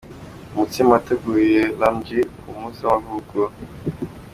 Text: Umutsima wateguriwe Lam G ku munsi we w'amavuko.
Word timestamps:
Umutsima 0.51 0.89
wateguriwe 0.93 1.61
Lam 1.79 1.95
G 2.05 2.07
ku 2.39 2.49
munsi 2.59 2.79
we 2.81 2.87
w'amavuko. 2.91 3.37